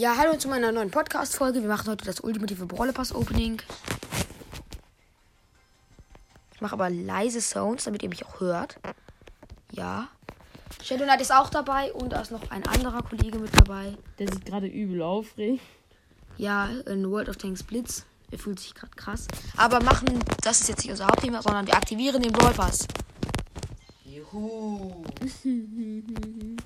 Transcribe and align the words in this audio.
Ja, 0.00 0.16
hallo 0.16 0.34
zu 0.34 0.48
meiner 0.48 0.72
neuen 0.72 0.90
Podcast-Folge. 0.90 1.60
Wir 1.60 1.68
machen 1.68 1.90
heute 1.90 2.06
das 2.06 2.20
ultimative 2.20 2.64
Brawler 2.64 2.94
Pass 2.94 3.14
Opening. 3.14 3.60
Ich 6.54 6.60
mache 6.62 6.72
aber 6.72 6.88
leise 6.88 7.42
Sounds, 7.42 7.84
damit 7.84 8.02
ihr 8.02 8.08
mich 8.08 8.24
auch 8.24 8.40
hört. 8.40 8.78
Ja. 9.72 10.08
Shadow 10.82 11.04
Knight 11.04 11.20
ist 11.20 11.34
auch 11.34 11.50
dabei 11.50 11.92
und 11.92 12.14
da 12.14 12.22
ist 12.22 12.30
noch 12.30 12.50
ein 12.50 12.66
anderer 12.66 13.02
Kollege 13.02 13.38
mit 13.38 13.54
dabei. 13.54 13.94
Der 14.18 14.32
sich 14.32 14.42
gerade 14.42 14.68
übel 14.68 15.02
aufregt. 15.02 15.60
Ja, 16.38 16.70
in 16.86 17.10
World 17.10 17.28
of 17.28 17.36
Tanks 17.36 17.62
Blitz. 17.62 18.06
Er 18.30 18.38
fühlt 18.38 18.58
sich 18.58 18.74
gerade 18.74 18.96
krass. 18.96 19.28
Aber 19.58 19.82
machen, 19.82 20.18
das 20.40 20.62
ist 20.62 20.70
jetzt 20.70 20.78
nicht 20.78 20.92
unser 20.92 21.08
Hauptthema, 21.08 21.42
sondern 21.42 21.66
wir 21.66 21.74
aktivieren 21.74 22.22
den 22.22 22.32
Brawl 22.32 22.54
Pass. 22.54 22.88
Juhu. 24.06 25.04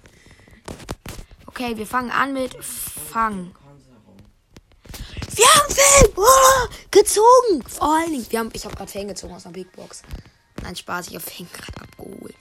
Okay, 1.57 1.77
wir 1.77 1.87
fangen 1.87 2.11
an 2.11 2.33
mit 2.33 2.53
Fang. 2.65 3.55
Wir 5.37 5.47
haben 5.47 5.73
Fang 5.73 6.09
oh, 6.17 6.69
gezogen. 6.91 7.63
Vor 7.69 7.95
allen 7.95 8.11
Dingen, 8.11 8.27
wir 8.29 8.41
haben, 8.41 8.51
ich 8.53 8.65
habe 8.65 8.75
gerade 8.75 8.91
Fang 8.91 9.07
gezogen 9.07 9.35
aus 9.35 9.47
einer 9.47 9.53
Big 9.53 9.71
Box. 9.71 10.03
Nein, 10.65 10.75
Spaß, 10.75 11.07
ich 11.07 11.15
habe 11.15 11.25
Fang 11.25 11.47
gerade 11.53 11.81
abgeholt. 11.81 12.35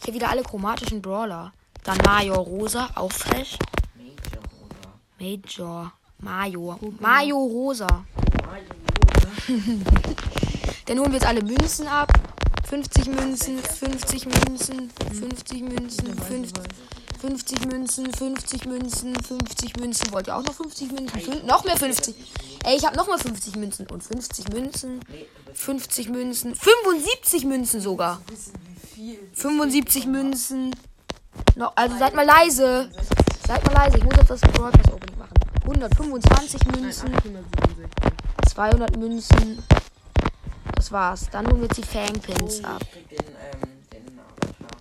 Ich 0.00 0.04
habe 0.04 0.14
wieder 0.14 0.30
alle 0.30 0.42
chromatischen 0.42 1.02
Brawler. 1.02 1.52
Dann 1.84 1.98
Major 1.98 2.38
Rosa, 2.38 2.88
auch 2.94 3.12
fresh. 3.12 3.58
Major 3.98 4.42
Rosa. 4.58 5.92
Major. 6.18 6.78
Major. 6.78 6.78
Major 6.98 7.40
Rosa. 7.40 8.06
Dann 10.86 10.98
holen 10.98 11.12
wir 11.12 11.18
jetzt 11.18 11.26
alle 11.26 11.42
Münzen 11.42 11.86
ab. 11.86 12.10
50 12.70 13.06
Münzen, 13.06 13.58
50 13.58 14.24
Münzen, 14.24 14.90
50 15.12 15.60
Münzen, 15.60 16.16
50, 16.16 16.62
50 17.20 17.66
Münzen, 17.66 18.12
50 18.12 18.64
Münzen, 18.64 19.14
50 19.14 19.76
Münzen. 19.78 20.12
Wollt 20.12 20.26
ihr 20.28 20.36
auch 20.36 20.42
noch 20.42 20.54
50 20.54 20.92
Münzen? 20.92 21.20
Fün 21.20 21.46
noch 21.46 21.64
mehr 21.64 21.76
50. 21.76 22.14
Ey, 22.64 22.76
ich 22.76 22.86
habe 22.86 22.96
noch 22.96 23.08
mal 23.08 23.18
50 23.18 23.56
Münzen 23.56 23.86
und 23.88 24.02
50 24.02 24.48
Münzen, 24.48 25.00
50 25.52 26.08
Münzen, 26.08 26.54
75 26.54 27.44
Münzen 27.44 27.80
sogar. 27.80 28.20
Wissen 28.26 28.54
wie 28.64 28.86
viel. 28.86 29.18
75 29.34 30.06
Münzen. 30.06 30.74
No, 31.56 31.70
also 31.74 31.98
seid 31.98 32.14
mal 32.14 32.24
leise. 32.24 32.90
Seid 33.46 33.64
mal 33.66 33.74
leise. 33.74 33.98
Ich 33.98 34.04
muss 34.04 34.16
jetzt 34.16 34.30
das 34.30 34.40
Pass 34.40 34.92
Opening 34.92 35.18
machen. 35.18 35.34
125 35.62 36.64
Münzen. 36.66 37.14
867. 37.14 37.90
200 38.48 38.96
Münzen. 38.96 39.62
Das 40.74 40.90
war's. 40.90 41.28
Dann 41.30 41.46
holen 41.46 41.58
wir 41.60 41.66
jetzt 41.66 41.76
die 41.76 41.82
Fangpins 41.82 42.64
ab. 42.64 42.80
Ich 42.82 42.92
krieg 42.92 43.08
den, 43.10 43.26
ähm, 43.28 43.82
den 43.92 44.18
Avatar. 44.18 44.78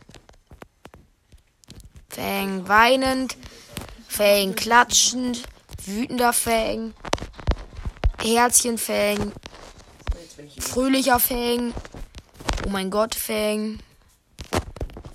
Fang 2.20 2.68
weinend. 2.68 3.38
Fang 4.10 4.54
klatschend. 4.54 5.44
Wütender 5.86 6.34
Fang. 6.34 6.94
Herzchen 8.22 8.78
Fang. 8.78 9.32
Fröhlicher 10.60 11.20
Fang. 11.20 11.74
Oh 12.66 12.70
mein 12.72 12.92
Gott, 12.92 13.16
Fang. 13.16 13.80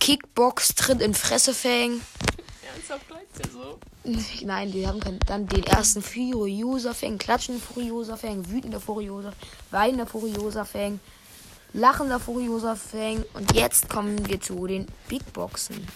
Kickbox 0.01 0.75
tritt 0.77 1.03
in 1.03 1.13
Fresse 1.13 1.53
Fang. 1.53 2.01
Ernsthaft 2.73 3.07
bleibt 3.07 3.39
der 3.39 3.51
so? 3.51 3.79
Nein, 4.47 4.73
die 4.73 4.87
haben 4.87 5.01
keinen. 5.01 5.19
Dann 5.27 5.47
den 5.47 5.65
ersten 5.65 6.01
Furiosa 6.01 6.95
Fang, 6.95 7.19
klatschender 7.19 7.61
Furiosa 7.61 8.17
Fang, 8.17 8.49
wütender 8.51 8.81
Furiosa, 8.81 9.35
weinender 9.71 10.07
Furiosa 10.07 10.65
Fang, 10.65 11.01
lachender 11.75 12.19
Furiosa 12.19 12.77
Fang. 12.77 13.27
Und 13.35 13.55
jetzt 13.55 13.91
kommen 13.91 14.27
wir 14.27 14.41
zu 14.41 14.67
den 14.67 14.87
Big 15.09 15.31
Boxen. 15.35 15.87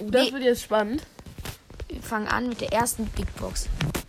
Oh, 0.00 0.10
das 0.10 0.26
Nee. 0.26 0.32
wird 0.32 0.42
jetzt 0.44 0.62
spannend. 0.62 1.02
Wir 1.88 2.02
fangen 2.02 2.28
an 2.28 2.48
mit 2.48 2.60
der 2.60 2.72
ersten 2.72 3.06
Big 3.06 3.34
Box. 3.36 3.66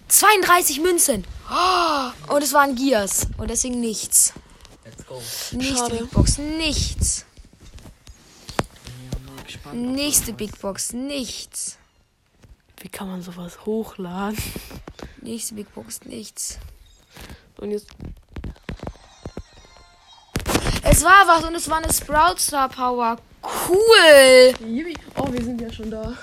32 0.08 0.82
Münzen! 0.82 1.26
Oh, 1.50 2.34
und 2.34 2.44
es 2.44 2.54
waren 2.54 2.76
Gears. 2.76 3.28
Und 3.38 3.50
deswegen 3.50 3.80
nichts. 3.80 4.34
Let's 4.86 5.06
go. 5.06 5.22
Nächste 5.52 5.78
Schade. 5.78 5.96
Big 5.98 6.12
Box, 6.12 6.38
nichts. 6.38 7.26
Ja, 9.12 9.34
mal 9.34 9.44
gespannt. 9.44 9.82
Nächste 9.82 10.34
Big 10.34 10.60
Box, 10.60 10.94
nichts. 10.94 11.78
Wie 12.82 12.90
kann 12.90 13.08
man 13.08 13.22
sowas 13.22 13.66
hochladen? 13.66 14.38
Nächste 15.22 15.54
Big 15.56 15.74
Box, 15.74 16.02
nichts. 16.06 16.58
Und 17.58 17.72
jetzt. 17.72 17.88
Es 20.84 21.04
war 21.04 21.28
was 21.28 21.44
und 21.46 21.56
es 21.56 21.70
war 21.70 21.78
eine 21.78 21.94
Sprout 21.94 22.38
Star 22.40 22.70
Power. 22.70 23.18
Cool! 23.44 24.54
Yippie. 24.68 24.98
Oh, 25.18 25.32
wir 25.32 25.44
sind 25.44 25.62
ja 25.62 25.72
schon 25.72 25.90
da. 25.90 26.18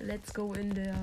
Let's 0.00 0.32
go 0.32 0.52
in 0.54 0.74
der. 0.74 0.96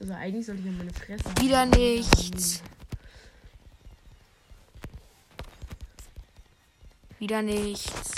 Also 0.00 0.12
eigentlich 0.14 0.46
sollte 0.46 0.60
ich 0.60 0.66
ja 0.66 0.72
meine 0.72 0.92
Fresse. 0.92 1.24
Wieder 1.40 1.60
halten. 1.60 1.78
nichts. 1.78 2.62
Wieder 7.18 7.42
nichts. 7.42 8.12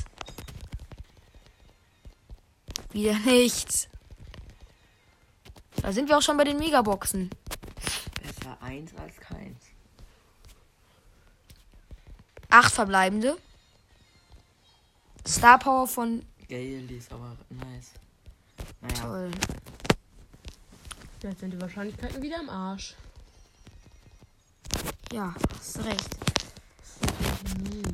Wieder 2.92 3.18
nichts. 3.20 3.88
Da 5.80 5.92
sind 5.92 6.08
wir 6.08 6.18
auch 6.18 6.22
schon 6.22 6.36
bei 6.36 6.44
den 6.44 6.58
Megaboxen. 6.58 7.30
Besser 8.22 8.60
eins 8.60 8.92
als 8.96 9.16
keins. 9.16 9.69
Acht 12.50 12.72
verbleibende. 12.72 13.38
Star 15.26 15.58
Power 15.58 15.86
von 15.86 16.24
Gale, 16.48 16.82
die 16.82 16.96
ist 16.96 17.12
aber 17.12 17.36
nice. 17.48 17.92
Naja, 18.80 19.02
toll. 19.02 19.30
Jetzt 21.22 21.40
sind 21.40 21.52
die 21.52 21.60
Wahrscheinlichkeiten 21.60 22.20
wieder 22.20 22.40
im 22.40 22.50
Arsch. 22.50 22.96
Ja, 25.12 25.32
hast 25.54 25.78
recht. 25.84 26.08
Mies. 27.62 27.84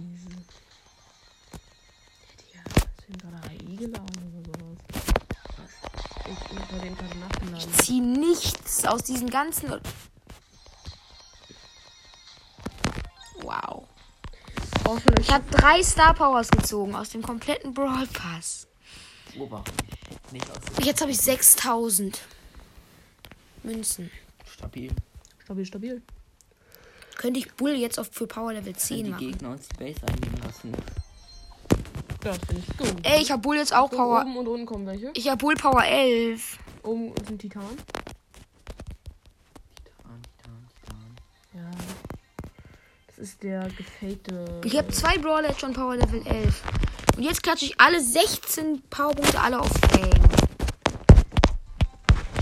Ja, 2.55 2.63
sind 3.05 3.21
gerade 3.21 3.37
AI 3.49 3.77
geladen 3.77 4.43
oder 4.45 4.59
sowas? 4.59 4.79
Ich 6.25 6.59
ich 6.59 6.65
bei 6.65 6.79
dem 6.79 6.97
gerade 6.97 7.19
nachgeladen. 7.19 7.75
Zieh 7.75 8.01
nichts 8.01 8.87
aus 8.87 9.03
diesen 9.03 9.29
ganzen. 9.29 9.81
Wow. 13.43 13.87
Schon 14.87 15.01
Ich 15.21 15.31
habe 15.33 15.45
drei 15.51 15.83
Star 15.83 16.15
Powers 16.15 16.49
gezogen 16.49 16.95
aus 16.95 17.11
dem 17.11 17.23
kompletten 17.23 17.75
Brawl 17.75 18.07
Pass. 18.13 18.67
Ober. 19.39 19.65
Nicht 20.33 20.49
aus 20.51 20.59
dem 20.61 20.85
Jetzt 20.85 21.01
habe 21.01 21.11
ich 21.11 21.19
6000 21.19 22.21
Münzen. 23.65 24.11
stabil. 24.47 24.91
stabil, 25.43 25.67
stabil. 25.67 26.03
Könnte 27.17 27.41
ich 27.41 27.53
Bull 27.55 27.73
jetzt 27.73 27.99
auf 27.99 28.09
für 28.13 28.27
Power 28.27 28.53
Level 28.53 28.67
Wenn 28.67 28.77
10 28.79 29.05
die 29.05 29.11
machen? 29.11 29.31
Gegner 29.33 29.51
uns 29.51 29.69
die 29.69 29.77
Base 29.77 30.01
einnehmen 30.07 30.41
lassen. 30.45 30.73
Ja, 32.25 32.33
finde 32.35 32.63
ich 32.69 32.77
gut. 32.77 32.95
Ey, 33.03 33.23
ich 33.23 33.31
habe 33.31 33.43
Bull 33.43 33.57
jetzt 33.57 33.75
auch 33.75 33.91
So, 33.91 33.97
Power. 33.97 34.21
Oben 34.23 34.37
und 34.37 34.49
unten 34.49 34.67
kommen 34.67 34.87
welche. 34.87 35.11
Ich 35.15 35.29
habe 35.29 35.39
Bull 35.39 35.55
Power 35.55 35.85
11. 35.85 36.59
Oben 36.83 37.13
sind. 37.27 37.41
Titan, 37.41 37.65
Das 43.17 43.29
ist 43.29 43.43
der 43.43 43.67
gefakte. 43.71 44.61
Ich 44.63 44.77
habe 44.77 44.89
zwei 44.89 45.17
Brawler 45.17 45.49
jetzt 45.49 45.61
schon 45.61 45.73
Power 45.73 45.97
Level 45.97 46.21
11. 46.27 46.63
Und 47.17 47.23
jetzt 47.23 47.43
klatsche 47.43 47.65
ich 47.65 47.81
alle 47.81 47.99
16 47.99 48.83
Powerpunkte 48.91 49.41
alle 49.41 49.59
auf 49.59 49.71
Fang. 49.91 50.11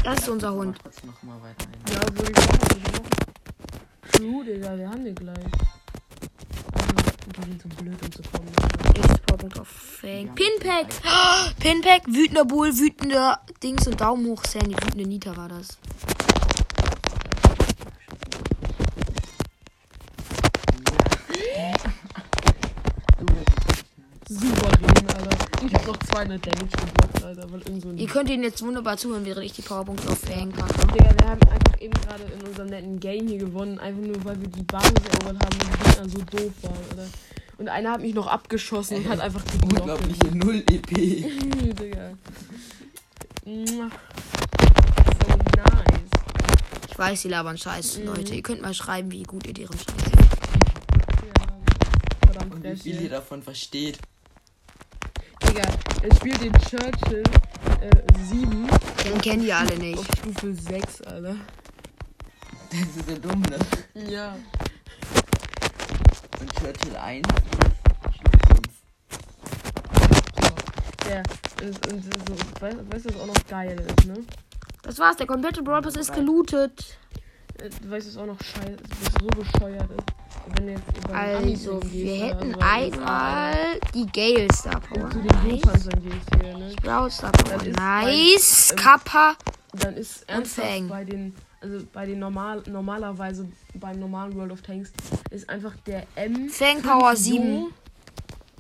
Das 0.02 0.18
ist 0.18 0.28
unser 0.28 0.52
Hund. 0.52 0.76
Ja, 1.92 2.00
würde 2.16 2.32
ich 2.32 2.36
machen. 2.36 2.58
Würde 2.60 2.76
ich 2.76 2.92
machen. 2.92 3.04
True, 4.10 4.44
Digga, 4.44 4.76
wir 4.76 4.90
haben 4.90 5.04
den 5.04 5.14
gleich. 5.14 5.36
Die 7.36 7.42
sind 7.42 7.62
so 7.62 7.68
blöd, 7.68 8.02
um 8.02 8.12
zu 8.12 8.22
kommen. 8.22 8.48
Nächster 8.96 9.18
Powerpunkt 9.26 9.60
auf 9.60 9.68
Fang. 9.68 10.34
Pinpack. 10.34 10.88
Pinpack, 11.60 12.02
wütender 12.08 12.44
Bull, 12.44 12.76
wütender 12.76 13.40
Dings 13.62 13.86
und 13.86 14.00
Daumen 14.00 14.26
hoch 14.26 14.42
Sandy. 14.44 14.74
Wütende 14.74 15.06
Nita 15.06 15.36
war 15.36 15.48
das. 15.48 15.78
Souverän, 24.28 25.08
Alter. 25.08 25.36
Ich 25.66 25.74
hab 25.74 25.86
noch 25.86 25.96
200 25.98 26.46
Damage 26.46 26.76
geblockt, 26.76 27.24
Alter, 27.24 27.52
weil 27.52 27.60
irgend 27.62 27.82
so. 27.82 27.90
Ihr 27.90 28.06
könnt 28.06 28.30
ihnen 28.30 28.42
jetzt 28.42 28.62
wunderbar 28.62 28.96
zuhören, 28.96 29.24
während 29.24 29.44
ich 29.44 29.52
die 29.52 29.62
Powerpunkte 29.62 30.10
auf 30.10 30.18
Fang 30.18 30.50
packe. 30.52 30.86
Digga, 30.88 31.10
wir 31.18 31.28
haben 31.28 31.40
einfach 31.50 31.80
eben 31.80 31.92
gerade 31.94 32.22
in 32.24 32.46
unserem 32.46 32.68
netten 32.68 33.00
Game 33.00 33.28
hier 33.28 33.38
gewonnen, 33.38 33.78
einfach 33.78 34.02
nur 34.02 34.24
weil 34.24 34.40
wir 34.40 34.48
die 34.48 34.62
Basis 34.62 34.92
erobert 35.12 35.44
haben 35.44 35.54
und 35.54 35.62
die 35.62 35.84
Gegner 35.84 36.08
so 36.08 36.18
doof 36.36 36.52
waren, 36.62 36.76
Alter. 36.90 37.08
Und 37.56 37.68
einer 37.68 37.92
hat 37.92 38.00
mich 38.00 38.14
noch 38.14 38.26
abgeschossen 38.26 38.96
und 38.96 39.08
hat 39.08 39.20
einfach 39.20 39.44
geblockt. 39.44 39.80
Unglaubliche 39.80 40.36
0 40.36 40.64
EP. 40.70 40.88
Digga. 41.78 42.10
So 43.44 43.50
nice. 45.56 46.10
Ich 46.90 46.98
weiß, 46.98 47.22
sie 47.22 47.28
labern 47.28 47.58
Scheiß, 47.58 47.98
Mhm. 47.98 48.06
Leute. 48.06 48.34
Ihr 48.34 48.42
könnt 48.42 48.62
mal 48.62 48.74
schreiben, 48.74 49.10
wie 49.12 49.22
gut 49.22 49.46
ihr 49.46 49.54
deren 49.54 49.76
Scheiß 49.76 49.86
Ja. 51.26 51.46
Verdammt, 52.26 52.54
Und 52.54 52.64
wie 52.64 52.76
viel 52.76 53.02
ihr 53.02 53.10
davon 53.10 53.42
versteht. 53.42 53.98
Digga, 55.54 55.68
er 56.02 56.14
spielt 56.16 56.42
den 56.42 56.52
Churchill 56.54 57.22
äh, 57.80 59.18
kennen 59.20 59.42
die 59.42 59.52
alle 59.52 59.78
nicht. 59.78 59.98
Auf 59.98 60.06
Stufe 60.18 60.52
6, 60.52 61.02
Alter. 61.02 61.36
Das 62.70 62.80
ist 62.80 63.08
so 63.08 63.16
dumm, 63.16 63.42
ne? 63.42 64.10
Ja. 64.10 64.36
Und 66.40 66.54
Churchill 66.54 66.96
1. 66.96 67.26
Der, 71.06 71.22
und, 71.62 71.92
und 71.92 72.04
so, 72.04 72.34
weißt 72.60 72.76
weißt 72.90 73.04
du, 73.04 73.14
was 73.14 73.20
auch 73.20 73.26
noch 73.26 73.46
geil 73.48 73.80
ist, 73.80 74.06
ne? 74.06 74.14
Das 74.82 74.98
war's, 74.98 75.16
der 75.16 75.26
komplette 75.26 75.62
Brawl 75.62 75.82
Pass 75.82 75.94
ist 75.94 76.12
gelootet. 76.12 76.98
Äh, 77.58 77.70
Du 77.80 77.90
weißt, 77.90 78.08
was 78.08 78.16
auch 78.16 78.26
noch 78.26 78.40
scheiße, 78.42 78.76
was 79.00 79.12
so 79.20 79.26
bescheuert 79.28 79.90
ist. 79.90 80.23
Also, 81.12 81.80
wir 81.90 82.14
hätten 82.26 82.54
einmal 82.56 83.54
die 83.94 84.06
Gale 84.06 84.48
Star 84.52 84.80
Power. 84.80 85.08
Nice. 85.44 85.88
Hier, 86.42 86.58
ne? 86.58 87.10
Star 87.10 87.32
Power. 87.32 87.62
Nice. 87.64 88.74
Kappa. 88.76 89.36
Dann 89.72 89.96
ist 89.96 90.28
ernsthaft 90.28 90.68
Fang. 90.68 90.88
bei 90.88 91.04
den, 91.04 91.34
also 91.60 91.84
bei 91.92 92.06
den 92.06 92.18
normal, 92.18 92.62
normalerweise 92.70 93.48
beim 93.74 93.98
normalen 93.98 94.34
World 94.36 94.52
of 94.52 94.62
Tanks 94.62 94.92
ist 95.30 95.48
einfach 95.48 95.74
der 95.86 96.06
M. 96.14 96.48
Fang 96.48 96.82
Power 96.82 97.16
so, 97.16 97.22
7. 97.32 97.66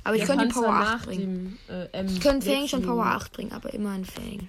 Aber 0.02 0.16
ich 0.16 0.24
könnte 0.24 0.46
die 0.48 0.52
Power 0.52 0.72
nach 0.72 0.94
8 0.96 1.06
bringen. 1.06 1.58
Äh, 1.68 2.04
Ich 2.04 2.20
könnte 2.20 2.50
Fang 2.50 2.66
schon. 2.68 2.82
Power 2.82 3.06
8 3.06 3.32
bringen, 3.32 3.52
aber 3.52 3.72
immer 3.72 3.90
ein 3.90 4.04
Fang. 4.04 4.48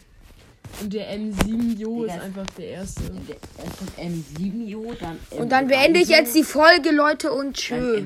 Und 0.82 0.94
der 0.94 1.18
M7 1.18 1.78
Jo 1.78 2.04
ist 2.04 2.14
Digga. 2.14 2.24
einfach 2.26 2.46
der 2.58 2.68
erste. 2.68 3.02
Erst 3.04 3.78
kommt 3.78 3.98
M7 3.98 4.66
Jo, 4.68 4.94
dann 5.00 5.18
M3 5.32 5.36
Und 5.42 5.52
dann 5.52 5.68
beende 5.68 6.00
ich 6.00 6.10
jetzt 6.10 6.36
die 6.36 6.44
Folge, 6.44 6.92
Leute, 6.92 7.32
und 7.32 7.56
tschö. 7.56 8.06